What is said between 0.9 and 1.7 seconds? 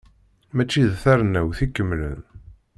d tarennawt